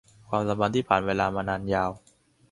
[0.29, 1.91] ความสัมพันธ์ที่ผ่านเวลามานานยาว